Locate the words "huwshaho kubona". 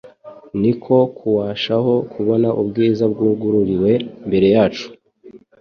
1.19-2.49